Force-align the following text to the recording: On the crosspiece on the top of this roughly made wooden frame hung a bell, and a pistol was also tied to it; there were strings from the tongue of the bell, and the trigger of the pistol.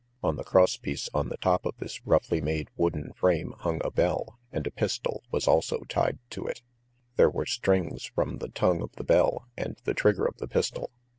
On 0.23 0.35
the 0.35 0.43
crosspiece 0.43 1.09
on 1.13 1.29
the 1.29 1.37
top 1.37 1.63
of 1.63 1.77
this 1.77 2.03
roughly 2.07 2.41
made 2.41 2.69
wooden 2.75 3.13
frame 3.13 3.53
hung 3.59 3.81
a 3.85 3.91
bell, 3.91 4.39
and 4.51 4.65
a 4.65 4.71
pistol 4.71 5.21
was 5.29 5.47
also 5.47 5.81
tied 5.87 6.17
to 6.31 6.43
it; 6.47 6.63
there 7.17 7.29
were 7.29 7.45
strings 7.45 8.05
from 8.05 8.39
the 8.39 8.49
tongue 8.49 8.81
of 8.81 8.91
the 8.93 9.03
bell, 9.03 9.45
and 9.55 9.77
the 9.83 9.93
trigger 9.93 10.25
of 10.25 10.37
the 10.37 10.47
pistol. 10.47 10.89